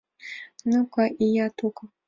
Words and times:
—Ну-ка, 0.69 1.03
ия 1.25 1.47
тукым! 1.57 1.87